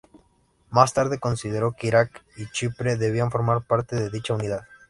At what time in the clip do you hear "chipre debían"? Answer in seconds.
2.47-3.29